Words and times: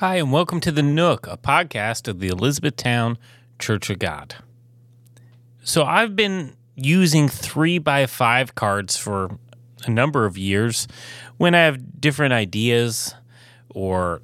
Hi, 0.00 0.14
and 0.14 0.32
welcome 0.32 0.60
to 0.60 0.72
The 0.72 0.82
Nook, 0.82 1.26
a 1.26 1.36
podcast 1.36 2.08
of 2.08 2.20
the 2.20 2.28
Elizabethtown 2.28 3.18
Church 3.58 3.90
of 3.90 3.98
God. 3.98 4.36
So, 5.62 5.84
I've 5.84 6.16
been 6.16 6.56
using 6.74 7.28
three 7.28 7.76
by 7.76 8.06
five 8.06 8.54
cards 8.54 8.96
for 8.96 9.38
a 9.84 9.90
number 9.90 10.24
of 10.24 10.38
years 10.38 10.88
when 11.36 11.54
I 11.54 11.64
have 11.64 12.00
different 12.00 12.32
ideas 12.32 13.14
or 13.68 14.22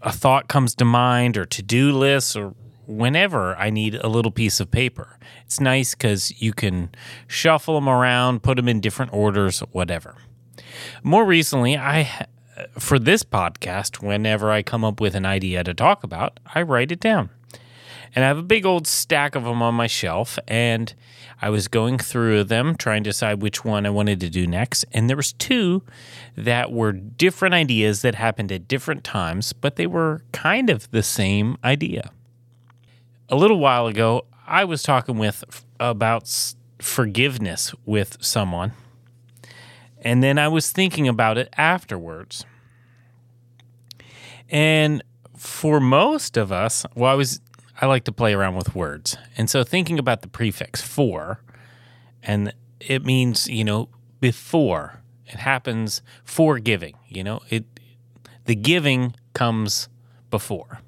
a 0.00 0.12
thought 0.12 0.48
comes 0.48 0.74
to 0.76 0.86
mind 0.86 1.36
or 1.36 1.44
to 1.44 1.62
do 1.62 1.92
lists 1.92 2.34
or 2.34 2.54
whenever 2.86 3.54
I 3.56 3.68
need 3.68 3.96
a 3.96 4.08
little 4.08 4.32
piece 4.32 4.60
of 4.60 4.70
paper. 4.70 5.18
It's 5.44 5.60
nice 5.60 5.94
because 5.94 6.40
you 6.40 6.54
can 6.54 6.88
shuffle 7.26 7.74
them 7.74 7.86
around, 7.86 8.42
put 8.42 8.56
them 8.56 8.66
in 8.66 8.80
different 8.80 9.12
orders, 9.12 9.60
whatever. 9.72 10.16
More 11.02 11.26
recently, 11.26 11.76
I 11.76 12.28
for 12.78 12.98
this 12.98 13.22
podcast, 13.22 14.02
whenever 14.02 14.50
I 14.50 14.62
come 14.62 14.84
up 14.84 15.00
with 15.00 15.14
an 15.14 15.26
idea 15.26 15.64
to 15.64 15.74
talk 15.74 16.04
about, 16.04 16.40
I 16.54 16.62
write 16.62 16.92
it 16.92 17.00
down. 17.00 17.30
And 18.14 18.24
I 18.24 18.28
have 18.28 18.38
a 18.38 18.42
big 18.42 18.64
old 18.64 18.86
stack 18.86 19.34
of 19.34 19.44
them 19.44 19.62
on 19.62 19.74
my 19.74 19.86
shelf, 19.86 20.38
and 20.48 20.94
I 21.42 21.50
was 21.50 21.68
going 21.68 21.98
through 21.98 22.44
them 22.44 22.74
trying 22.74 23.04
to 23.04 23.10
decide 23.10 23.42
which 23.42 23.64
one 23.64 23.86
I 23.86 23.90
wanted 23.90 24.20
to 24.20 24.30
do 24.30 24.46
next. 24.46 24.84
And 24.92 25.08
there 25.08 25.16
was 25.16 25.32
two 25.34 25.82
that 26.36 26.72
were 26.72 26.92
different 26.92 27.54
ideas 27.54 28.02
that 28.02 28.14
happened 28.14 28.50
at 28.50 28.66
different 28.66 29.04
times, 29.04 29.52
but 29.52 29.76
they 29.76 29.86
were 29.86 30.22
kind 30.32 30.70
of 30.70 30.90
the 30.90 31.02
same 31.02 31.58
idea. 31.62 32.10
A 33.28 33.36
little 33.36 33.58
while 33.58 33.86
ago, 33.86 34.24
I 34.46 34.64
was 34.64 34.82
talking 34.82 35.18
with 35.18 35.44
about 35.78 36.54
forgiveness 36.80 37.74
with 37.84 38.16
someone 38.20 38.72
and 40.02 40.22
then 40.22 40.38
I 40.38 40.48
was 40.48 40.70
thinking 40.70 41.08
about 41.08 41.38
it 41.38 41.52
afterwards. 41.56 42.44
And 44.48 45.02
for 45.36 45.80
most 45.80 46.36
of 46.36 46.50
us, 46.52 46.86
well, 46.94 47.10
I 47.10 47.14
was 47.14 47.40
I 47.80 47.86
like 47.86 48.04
to 48.04 48.12
play 48.12 48.34
around 48.34 48.56
with 48.56 48.74
words. 48.74 49.16
And 49.36 49.48
so 49.48 49.62
thinking 49.62 49.98
about 49.98 50.22
the 50.22 50.28
prefix 50.28 50.82
for, 50.82 51.40
and 52.22 52.52
it 52.80 53.04
means, 53.04 53.48
you 53.48 53.64
know, 53.64 53.88
before. 54.20 55.00
It 55.26 55.40
happens 55.40 56.00
for 56.24 56.58
giving, 56.58 56.94
you 57.06 57.22
know, 57.22 57.40
it 57.50 57.64
the 58.46 58.54
giving 58.54 59.14
comes 59.34 59.88
before. 60.30 60.80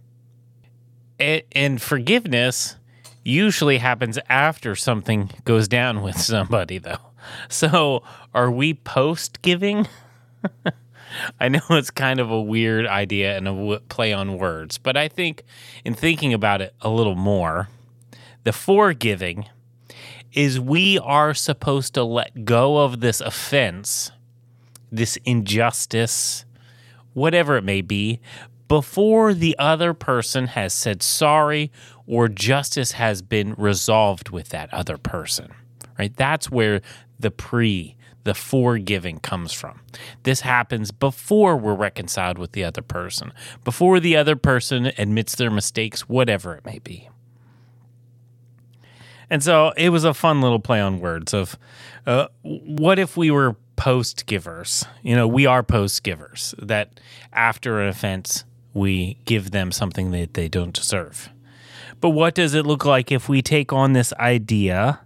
It, 1.19 1.47
and 1.53 1.81
forgiveness 1.81 2.77
usually 3.23 3.79
happens 3.79 4.19
after 4.31 4.75
something 4.75 5.31
goes 5.45 5.69
down 5.69 6.01
with 6.01 6.19
somebody 6.19 6.79
though. 6.79 7.10
So, 7.49 8.03
are 8.35 8.51
we 8.51 8.75
post 8.75 9.43
giving? 9.43 9.87
I 11.41 11.49
know 11.49 11.61
it's 11.71 11.91
kind 11.91 12.21
of 12.21 12.31
a 12.31 12.41
weird 12.41 12.87
idea 12.87 13.37
and 13.37 13.49
a 13.49 13.81
play 13.89 14.13
on 14.13 14.39
words, 14.39 14.79
but 14.79 14.97
I 14.97 15.09
think 15.09 15.45
in 15.85 15.95
thinking 15.95 16.33
about 16.33 16.61
it 16.61 16.75
a 16.81 16.89
little 16.89 17.17
more, 17.17 17.69
the 18.45 18.53
forgiving 18.53 19.47
is 20.33 20.61
we 20.61 20.99
are 20.99 21.35
supposed 21.35 21.95
to 21.95 22.05
let 22.05 22.45
go 22.45 22.79
of 22.79 23.01
this 23.01 23.21
offense, 23.21 24.13
this 24.93 25.19
injustice, 25.25 26.45
whatever 27.13 27.57
it 27.57 27.65
may 27.65 27.81
be, 27.81 28.21
before 28.69 29.35
the 29.35 29.57
other 29.59 29.93
person 29.93 30.47
has 30.47 30.73
said 30.73 31.03
sorry 31.03 31.73
or 32.07 32.29
justice 32.29 32.93
has 32.93 33.21
been 33.21 33.55
resolved 33.59 34.31
with 34.31 34.51
that 34.51 34.73
other 34.73 34.97
person. 34.97 35.53
Right? 35.99 36.15
That's 36.17 36.51
where 36.51 36.81
the 37.21 37.31
pre, 37.31 37.97
the 38.25 38.35
forgiving 38.35 39.19
comes 39.19 39.53
from. 39.53 39.81
This 40.23 40.41
happens 40.41 40.91
before 40.91 41.57
we're 41.57 41.75
reconciled 41.75 42.39
with 42.39 42.53
the 42.53 42.65
other 42.65 42.83
person, 42.83 43.33
before 43.65 44.01
the 44.01 44.17
other 44.17 44.37
person 44.37 44.87
admits 44.99 45.35
their 45.35 45.51
mistakes, 45.51 46.09
whatever 46.09 46.55
it 46.55 46.65
may 46.65 46.79
be. 46.79 47.09
And 49.31 49.43
so 49.43 49.73
it 49.77 49.91
was 49.91 50.05
a 50.05 50.13
fun 50.13 50.43
little 50.43 50.59
play 50.59 50.81
on 50.81 50.99
words 50.99 51.33
of 51.33 51.57
uh, 52.07 52.27
what 52.43 52.99
if 52.99 53.17
we 53.17 53.31
were 53.31 53.57
post 53.77 54.27
givers? 54.27 54.85
You 55.03 55.15
know, 55.15 55.29
we 55.29 55.47
are 55.47 55.63
post 55.63 56.03
givers, 56.03 56.55
that 56.59 57.01
after 57.33 57.81
an 57.81 57.89
offense, 57.89 58.45
we 58.75 59.19
give 59.25 59.53
them 59.53 59.73
something 59.73 60.11
that 60.11 60.35
they 60.35 60.49
don't 60.49 60.75
deserve. 60.75 61.31
But 62.01 62.11
what 62.11 62.35
does 62.35 62.55
it 62.55 62.67
look 62.67 62.85
like 62.85 63.13
if 63.13 63.29
we 63.29 63.41
take 63.41 63.73
on 63.73 63.93
this 63.93 64.13
idea 64.15 65.01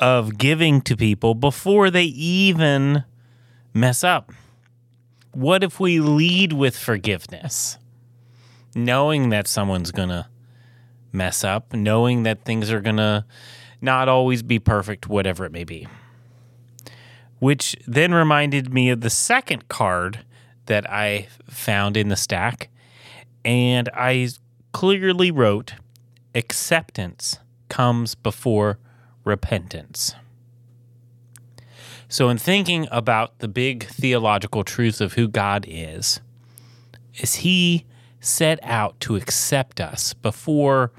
of 0.00 0.38
giving 0.38 0.80
to 0.82 0.96
people 0.96 1.34
before 1.34 1.90
they 1.90 2.04
even 2.04 3.04
mess 3.74 4.04
up? 4.04 4.32
What 5.32 5.62
if 5.62 5.78
we 5.78 6.00
lead 6.00 6.52
with 6.52 6.76
forgiveness, 6.76 7.78
knowing 8.74 9.28
that 9.30 9.46
someone's 9.46 9.90
going 9.90 10.08
to 10.08 10.26
mess 11.12 11.44
up, 11.44 11.72
knowing 11.72 12.22
that 12.24 12.44
things 12.44 12.70
are 12.70 12.80
going 12.80 12.96
to 12.96 13.24
not 13.80 14.08
always 14.08 14.42
be 14.42 14.58
perfect, 14.58 15.08
whatever 15.08 15.44
it 15.44 15.52
may 15.52 15.64
be? 15.64 15.86
Which 17.38 17.76
then 17.86 18.12
reminded 18.12 18.72
me 18.72 18.90
of 18.90 19.00
the 19.00 19.10
second 19.10 19.68
card 19.68 20.24
that 20.66 20.88
I 20.90 21.28
found 21.48 21.96
in 21.96 22.08
the 22.08 22.16
stack. 22.16 22.68
And 23.44 23.88
I 23.94 24.28
clearly 24.72 25.30
wrote 25.30 25.74
acceptance 26.34 27.38
comes 27.68 28.14
before 28.14 28.78
repentance. 29.28 30.14
So, 32.08 32.30
in 32.30 32.38
thinking 32.38 32.88
about 32.90 33.38
the 33.38 33.48
big 33.48 33.84
theological 33.84 34.64
truth 34.64 35.00
of 35.00 35.12
who 35.12 35.28
God 35.28 35.66
is, 35.68 36.20
is 37.16 37.36
He 37.36 37.84
set 38.18 38.58
out 38.62 38.98
to 39.00 39.14
accept 39.14 39.80
us 39.80 40.14
before 40.14 40.90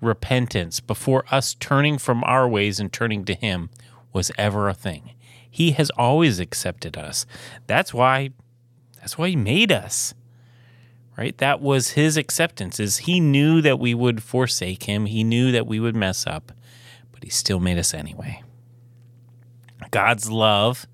repentance, 0.00 0.80
before 0.80 1.24
us 1.30 1.54
turning 1.54 1.96
from 1.96 2.24
our 2.24 2.48
ways 2.48 2.80
and 2.80 2.92
turning 2.92 3.24
to 3.26 3.34
Him 3.34 3.70
was 4.12 4.32
ever 4.36 4.68
a 4.68 4.74
thing. 4.74 5.12
He 5.48 5.72
has 5.72 5.90
always 5.90 6.40
accepted 6.40 6.96
us. 6.96 7.24
That's 7.66 7.94
why 7.94 8.30
that's 9.00 9.16
why 9.16 9.28
he 9.28 9.36
made 9.36 9.72
us. 9.72 10.14
Right? 11.16 11.36
That 11.38 11.60
was 11.60 11.90
his 11.90 12.16
acceptance. 12.16 12.78
Is 12.78 12.98
he 12.98 13.18
knew 13.18 13.60
that 13.62 13.78
we 13.78 13.92
would 13.92 14.22
forsake 14.22 14.84
him. 14.84 15.06
He 15.06 15.24
knew 15.24 15.50
that 15.50 15.66
we 15.66 15.80
would 15.80 15.96
mess 15.96 16.26
up 16.26 16.52
but 17.18 17.24
he 17.24 17.30
still 17.30 17.58
made 17.58 17.78
us 17.78 17.92
anyway. 17.92 18.44
God's 19.90 20.30
love 20.30 20.86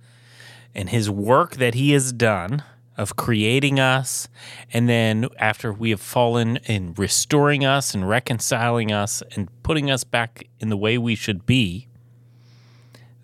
and 0.75 0.89
his 0.89 1.11
work 1.11 1.57
that 1.57 1.75
he 1.75 1.93
has 1.93 2.15
done 2.15 2.65
of 2.97 3.15
creating 3.15 3.79
us, 3.79 4.27
and 4.73 4.89
then 4.89 5.27
after 5.39 5.71
we 5.71 5.91
have 5.91 6.01
fallen 6.01 6.57
in 6.65 6.95
restoring 6.95 7.62
us 7.62 7.95
and 7.95 8.09
reconciling 8.09 8.91
us 8.91 9.23
and 9.37 9.51
putting 9.62 9.91
us 9.91 10.03
back 10.03 10.49
in 10.61 10.71
the 10.71 10.79
way 10.79 10.97
we 10.97 11.15
should 11.15 11.45
be, 11.45 11.89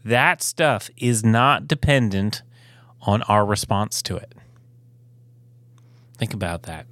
that 0.05 0.43
stuff 0.43 0.91
is 0.99 1.25
not 1.25 1.67
dependent 1.67 2.43
on 3.01 3.23
our 3.23 3.47
response 3.47 4.03
to 4.03 4.17
it. 4.17 4.35
Think 6.19 6.35
about 6.35 6.65
that. 6.65 6.87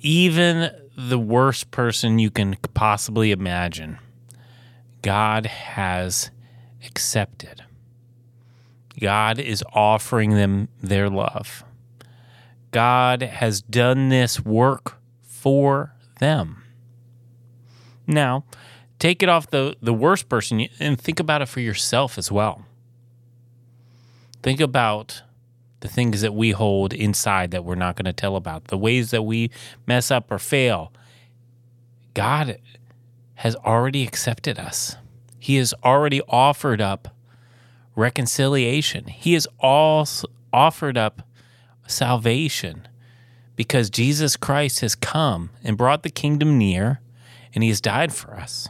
Even 0.00 0.70
the 0.96 1.18
worst 1.18 1.70
person 1.70 2.18
you 2.18 2.30
can 2.30 2.56
possibly 2.72 3.32
imagine 3.32 3.98
God 5.02 5.46
has 5.46 6.30
accepted. 6.86 7.64
God 9.00 9.38
is 9.38 9.64
offering 9.72 10.30
them 10.30 10.68
their 10.80 11.10
love. 11.10 11.64
God 12.70 13.22
has 13.22 13.60
done 13.60 14.08
this 14.08 14.40
work 14.40 14.98
for 15.22 15.94
them. 16.20 16.62
Now, 18.06 18.44
take 18.98 19.22
it 19.22 19.28
off 19.28 19.50
the, 19.50 19.76
the 19.82 19.92
worst 19.92 20.28
person 20.28 20.68
and 20.78 21.00
think 21.00 21.18
about 21.20 21.42
it 21.42 21.46
for 21.46 21.60
yourself 21.60 22.16
as 22.16 22.30
well. 22.30 22.64
Think 24.42 24.60
about 24.60 25.22
the 25.80 25.88
things 25.88 26.20
that 26.20 26.34
we 26.34 26.52
hold 26.52 26.92
inside 26.92 27.50
that 27.50 27.64
we're 27.64 27.74
not 27.74 27.96
going 27.96 28.04
to 28.06 28.12
tell 28.12 28.36
about, 28.36 28.66
the 28.66 28.78
ways 28.78 29.10
that 29.10 29.22
we 29.22 29.50
mess 29.86 30.10
up 30.10 30.30
or 30.30 30.38
fail. 30.38 30.92
God 32.14 32.58
has 33.36 33.56
already 33.56 34.04
accepted 34.04 34.58
us. 34.58 34.96
He 35.38 35.56
has 35.56 35.74
already 35.84 36.20
offered 36.28 36.80
up 36.80 37.14
reconciliation. 37.96 39.06
He 39.06 39.34
has 39.34 39.46
also 39.58 40.28
offered 40.52 40.96
up 40.96 41.22
salvation 41.86 42.86
because 43.56 43.90
Jesus 43.90 44.36
Christ 44.36 44.80
has 44.80 44.94
come 44.94 45.50
and 45.62 45.76
brought 45.76 46.02
the 46.02 46.10
kingdom 46.10 46.58
near 46.58 47.00
and 47.54 47.62
he 47.62 47.68
has 47.68 47.80
died 47.80 48.14
for 48.14 48.34
us. 48.34 48.68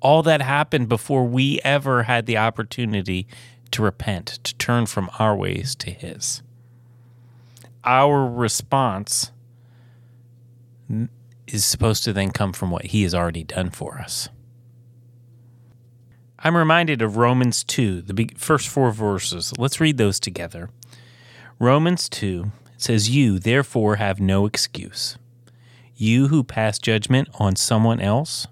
All 0.00 0.22
that 0.24 0.42
happened 0.42 0.88
before 0.88 1.24
we 1.24 1.60
ever 1.62 2.04
had 2.04 2.26
the 2.26 2.36
opportunity 2.36 3.26
to 3.70 3.82
repent, 3.82 4.40
to 4.42 4.54
turn 4.56 4.86
from 4.86 5.08
our 5.18 5.36
ways 5.36 5.74
to 5.76 5.90
his. 5.90 6.42
Our 7.84 8.28
response 8.28 9.32
is 11.46 11.64
supposed 11.64 12.04
to 12.04 12.12
then 12.12 12.30
come 12.30 12.52
from 12.52 12.70
what 12.70 12.86
he 12.86 13.02
has 13.02 13.14
already 13.14 13.44
done 13.44 13.70
for 13.70 13.98
us. 13.98 14.28
I'm 16.44 16.56
reminded 16.56 17.02
of 17.02 17.16
Romans 17.16 17.62
2, 17.62 18.02
the 18.02 18.30
first 18.36 18.68
four 18.68 18.90
verses. 18.90 19.52
Let's 19.58 19.80
read 19.80 19.96
those 19.96 20.18
together. 20.18 20.70
Romans 21.60 22.08
2 22.08 22.50
says, 22.76 23.10
You 23.10 23.38
therefore 23.38 23.96
have 23.96 24.20
no 24.20 24.46
excuse. 24.46 25.16
You 25.94 26.28
who 26.28 26.42
pass 26.42 26.80
judgment 26.80 27.28
on 27.38 27.54
someone 27.54 28.00
else, 28.00 28.48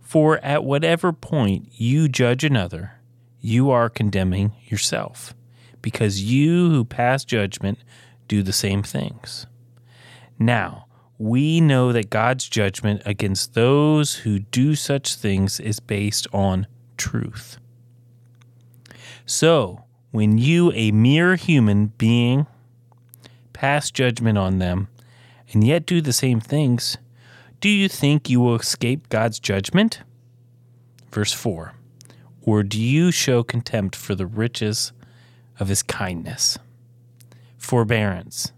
for 0.00 0.38
at 0.38 0.64
whatever 0.64 1.12
point 1.12 1.68
you 1.72 2.08
judge 2.08 2.44
another, 2.44 2.92
you 3.40 3.70
are 3.70 3.90
condemning 3.90 4.52
yourself, 4.64 5.34
because 5.82 6.22
you 6.22 6.70
who 6.70 6.84
pass 6.84 7.26
judgment 7.26 7.78
do 8.28 8.42
the 8.42 8.52
same 8.54 8.82
things. 8.82 9.46
Now, 10.38 10.86
we 11.22 11.60
know 11.60 11.92
that 11.92 12.10
God's 12.10 12.48
judgment 12.48 13.00
against 13.06 13.54
those 13.54 14.16
who 14.16 14.40
do 14.40 14.74
such 14.74 15.14
things 15.14 15.60
is 15.60 15.78
based 15.78 16.26
on 16.32 16.66
truth. 16.96 17.58
So, 19.24 19.84
when 20.10 20.36
you, 20.36 20.72
a 20.72 20.90
mere 20.90 21.36
human 21.36 21.86
being, 21.96 22.48
pass 23.52 23.92
judgment 23.92 24.36
on 24.36 24.58
them 24.58 24.88
and 25.52 25.62
yet 25.62 25.86
do 25.86 26.00
the 26.00 26.12
same 26.12 26.40
things, 26.40 26.98
do 27.60 27.68
you 27.68 27.88
think 27.88 28.28
you 28.28 28.40
will 28.40 28.56
escape 28.56 29.08
God's 29.08 29.38
judgment? 29.38 30.02
Verse 31.12 31.32
4 31.32 31.72
Or 32.42 32.64
do 32.64 32.80
you 32.80 33.12
show 33.12 33.44
contempt 33.44 33.94
for 33.94 34.16
the 34.16 34.26
riches 34.26 34.90
of 35.60 35.68
his 35.68 35.84
kindness, 35.84 36.58
forbearance, 37.56 38.50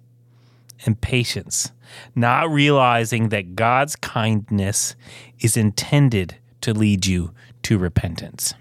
and 0.84 1.00
patience, 1.00 1.72
not 2.14 2.50
realizing 2.50 3.28
that 3.30 3.54
God's 3.54 3.96
kindness 3.96 4.96
is 5.40 5.56
intended 5.56 6.36
to 6.60 6.72
lead 6.72 7.06
you 7.06 7.32
to 7.62 7.78
repentance? 7.78 8.54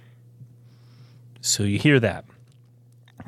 So 1.41 1.63
you 1.63 1.77
hear 1.77 1.99
that. 1.99 2.25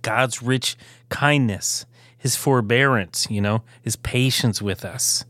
God's 0.02 0.42
rich 0.42 0.78
kindness, 1.10 1.86
his 2.18 2.36
forbearance, 2.36 3.28
you 3.30 3.42
know, 3.42 3.64
his 3.82 3.96
patience 3.96 4.62
with 4.62 4.86
us, 4.86 5.26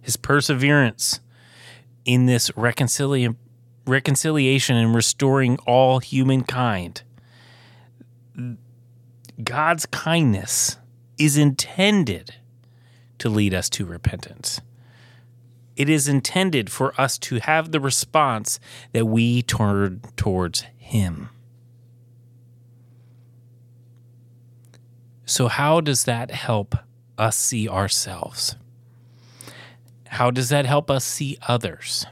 his 0.00 0.16
perseverance 0.16 1.20
in 2.04 2.26
this 2.26 2.50
reconciliation 2.56 3.36
reconciliation 3.86 4.76
and 4.76 4.94
restoring 4.94 5.58
all 5.66 5.98
humankind. 5.98 7.02
God's 9.42 9.86
kindness 9.86 10.78
is 11.18 11.36
intended 11.36 12.34
to 13.22 13.28
lead 13.28 13.54
us 13.54 13.70
to 13.70 13.86
repentance. 13.86 14.60
It 15.76 15.88
is 15.88 16.08
intended 16.08 16.72
for 16.72 16.92
us 17.00 17.16
to 17.18 17.38
have 17.38 17.70
the 17.70 17.78
response 17.78 18.58
that 18.90 19.06
we 19.06 19.42
turn 19.42 20.02
towards 20.16 20.64
Him. 20.76 21.28
So, 25.24 25.46
how 25.46 25.80
does 25.80 26.02
that 26.02 26.32
help 26.32 26.74
us 27.16 27.36
see 27.36 27.68
ourselves? 27.68 28.56
How 30.08 30.32
does 30.32 30.48
that 30.48 30.66
help 30.66 30.90
us 30.90 31.04
see 31.04 31.38
others? 31.46 32.04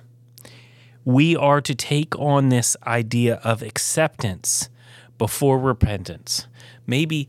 We 1.05 1.35
are 1.35 1.61
to 1.61 1.75
take 1.75 2.17
on 2.21 2.51
this 2.51 2.77
idea 2.87 3.41
of 3.43 3.63
acceptance 3.63 4.71
before 5.19 5.59
repentance, 5.59 6.47
maybe 6.87 7.29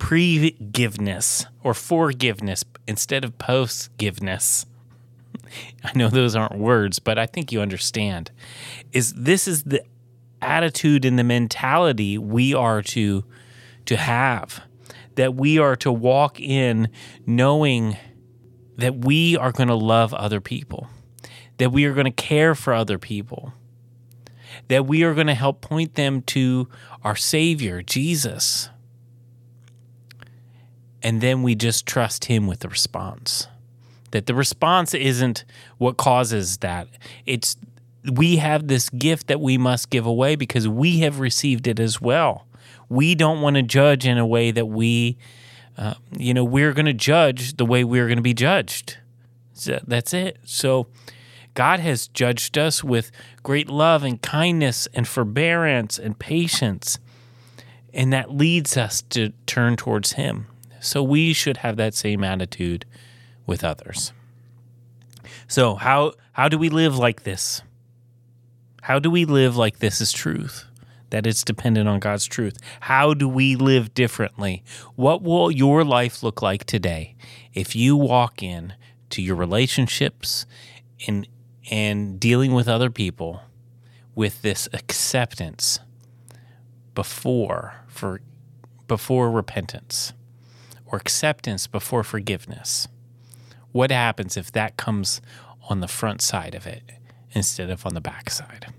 pre-giveness 0.00 1.46
or 1.62 1.74
forgiveness 1.74 2.64
instead 2.88 3.24
of 3.24 3.38
post-giveness. 3.38 4.66
I 5.84 5.92
know 5.94 6.08
those 6.08 6.34
aren't 6.34 6.58
words, 6.58 6.98
but 6.98 7.18
I 7.18 7.26
think 7.26 7.52
you 7.52 7.60
understand. 7.60 8.32
Is 8.92 9.12
this 9.12 9.46
is 9.46 9.62
the 9.62 9.84
attitude 10.42 11.04
and 11.04 11.16
the 11.18 11.24
mentality 11.24 12.18
we 12.18 12.54
are 12.54 12.82
to 12.82 13.24
to 13.86 13.96
have 13.96 14.62
that 15.16 15.34
we 15.34 15.58
are 15.58 15.76
to 15.76 15.92
walk 15.92 16.40
in 16.40 16.88
knowing 17.26 17.96
that 18.78 19.04
we 19.04 19.36
are 19.36 19.52
going 19.52 19.68
to 19.68 19.74
love 19.74 20.14
other 20.14 20.40
people, 20.40 20.88
that 21.58 21.70
we 21.70 21.84
are 21.84 21.92
going 21.92 22.06
to 22.06 22.10
care 22.10 22.54
for 22.54 22.72
other 22.72 22.98
people, 22.98 23.52
that 24.68 24.86
we 24.86 25.02
are 25.02 25.14
going 25.14 25.26
to 25.26 25.34
help 25.34 25.60
point 25.60 25.94
them 25.94 26.22
to 26.22 26.68
our 27.04 27.16
Savior, 27.16 27.82
Jesus. 27.82 28.70
And 31.02 31.20
then 31.20 31.42
we 31.42 31.54
just 31.54 31.86
trust 31.86 32.26
Him 32.26 32.46
with 32.46 32.60
the 32.60 32.68
response. 32.68 33.46
That 34.10 34.26
the 34.26 34.34
response 34.34 34.92
isn't 34.92 35.44
what 35.78 35.96
causes 35.96 36.58
that. 36.58 36.88
It's 37.26 37.56
we 38.10 38.36
have 38.36 38.66
this 38.66 38.88
gift 38.90 39.26
that 39.28 39.40
we 39.40 39.58
must 39.58 39.90
give 39.90 40.06
away 40.06 40.34
because 40.34 40.66
we 40.66 41.00
have 41.00 41.20
received 41.20 41.66
it 41.66 41.78
as 41.78 42.00
well 42.00 42.46
we 42.90 43.14
don't 43.14 43.40
want 43.40 43.56
to 43.56 43.62
judge 43.62 44.04
in 44.04 44.18
a 44.18 44.26
way 44.26 44.50
that 44.50 44.66
we, 44.66 45.16
uh, 45.78 45.94
you 46.18 46.34
know, 46.34 46.44
we're 46.44 46.74
going 46.74 46.86
to 46.86 46.92
judge 46.92 47.56
the 47.56 47.64
way 47.64 47.84
we're 47.84 48.06
going 48.06 48.18
to 48.18 48.22
be 48.22 48.34
judged. 48.34 48.98
So 49.54 49.80
that's 49.86 50.12
it. 50.12 50.38
So 50.44 50.88
God 51.54 51.80
has 51.80 52.08
judged 52.08 52.58
us 52.58 52.84
with 52.84 53.12
great 53.42 53.70
love 53.70 54.02
and 54.02 54.20
kindness 54.20 54.88
and 54.92 55.06
forbearance 55.06 55.98
and 55.98 56.18
patience. 56.18 56.98
And 57.94 58.12
that 58.12 58.32
leads 58.32 58.76
us 58.76 59.02
to 59.10 59.30
turn 59.46 59.76
towards 59.76 60.12
Him. 60.12 60.46
So 60.80 61.02
we 61.02 61.32
should 61.32 61.58
have 61.58 61.76
that 61.76 61.94
same 61.94 62.24
attitude 62.24 62.84
with 63.46 63.62
others. 63.62 64.12
So 65.46 65.74
how 65.76 66.12
how 66.32 66.48
do 66.48 66.58
we 66.58 66.68
live 66.68 66.96
like 66.96 67.22
this? 67.24 67.62
How 68.82 68.98
do 68.98 69.10
we 69.10 69.24
live 69.24 69.56
like 69.56 69.78
this 69.78 70.00
is 70.00 70.12
truth? 70.12 70.64
that 71.10 71.26
it's 71.26 71.44
dependent 71.44 71.88
on 71.88 72.00
God's 72.00 72.26
truth. 72.26 72.56
How 72.80 73.14
do 73.14 73.28
we 73.28 73.56
live 73.56 73.92
differently? 73.94 74.62
What 74.94 75.22
will 75.22 75.50
your 75.50 75.84
life 75.84 76.22
look 76.22 76.40
like 76.40 76.64
today 76.64 77.16
if 77.52 77.76
you 77.76 77.96
walk 77.96 78.42
in 78.42 78.74
to 79.10 79.22
your 79.22 79.36
relationships 79.36 80.46
and 81.06 81.26
and 81.70 82.18
dealing 82.18 82.52
with 82.52 82.68
other 82.68 82.90
people 82.90 83.42
with 84.14 84.42
this 84.42 84.68
acceptance 84.72 85.80
before 86.94 87.84
for 87.86 88.20
before 88.86 89.30
repentance 89.30 90.12
or 90.90 90.98
acceptance 90.98 91.66
before 91.66 92.02
forgiveness? 92.02 92.88
What 93.72 93.90
happens 93.90 94.36
if 94.36 94.50
that 94.52 94.76
comes 94.76 95.20
on 95.68 95.80
the 95.80 95.88
front 95.88 96.20
side 96.20 96.54
of 96.54 96.66
it 96.66 96.82
instead 97.32 97.70
of 97.70 97.86
on 97.86 97.94
the 97.94 98.00
back 98.00 98.30
side? 98.30 98.72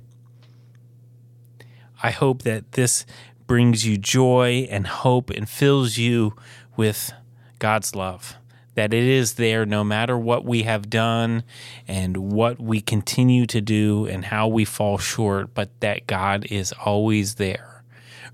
I 2.04 2.12
hope 2.12 2.42
that 2.44 2.74
this 2.74 3.06
brings 3.48 3.86
you 3.86 3.98
joy 3.98 4.68
and 4.70 4.88
hope 4.88 5.30
and 5.30 5.48
fills 5.48 5.98
you 5.98 6.36
with 6.76 7.14
God's 7.60 7.96
love. 7.96 8.36
That 8.76 8.94
it 8.94 9.04
is 9.04 9.34
there 9.34 9.66
no 9.66 9.84
matter 9.84 10.18
what 10.18 10.46
we 10.46 10.64
have 10.64 10.90
done 10.90 11.44
and 11.88 12.32
what 12.32 12.60
we 12.60 12.82
continue 12.82 13.46
to 13.48 13.60
do 13.62 14.06
and 14.08 14.26
how 14.26 14.48
we 14.48 14.64
fall 14.64 14.98
short, 14.98 15.54
but 15.54 15.70
that 15.82 16.08
God 16.08 16.46
is 16.50 16.72
always 16.84 17.36
there, 17.36 17.71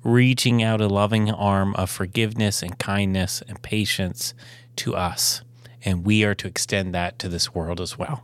reaching 0.08 0.64
out 0.64 0.80
a 0.80 0.88
loving 0.88 1.30
arm 1.30 1.76
of 1.76 1.90
forgiveness 1.90 2.64
and 2.64 2.80
kindness 2.80 3.44
and 3.46 3.62
patience 3.62 4.34
to 4.78 4.96
us. 4.96 5.42
And 5.84 6.06
we 6.06 6.24
are 6.24 6.34
to 6.36 6.48
extend 6.48 6.96
that 6.96 7.20
to 7.20 7.28
this 7.28 7.54
world 7.54 7.82
as 7.82 7.98
well. 7.98 8.24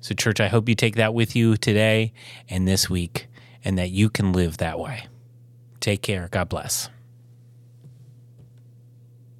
So, 0.00 0.14
church, 0.14 0.40
I 0.40 0.48
hope 0.48 0.68
you 0.68 0.74
take 0.74 0.96
that 0.96 1.12
with 1.12 1.36
you 1.36 1.56
today 1.58 2.12
and 2.48 2.66
this 2.66 2.88
week 2.88 3.28
and 3.62 3.76
that 3.76 3.90
you 3.90 4.08
can 4.08 4.32
live 4.32 4.56
that 4.56 4.78
way. 4.78 5.06
Take 5.80 6.00
care. 6.00 6.28
God 6.30 6.48
bless. 6.48 6.88